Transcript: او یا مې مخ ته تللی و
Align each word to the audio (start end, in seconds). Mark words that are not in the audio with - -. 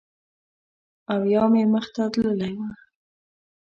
او 1.13 1.21
یا 1.33 1.43
مې 1.51 1.63
مخ 1.73 1.85
ته 1.95 2.03
تللی 2.13 2.51
و 2.57 2.59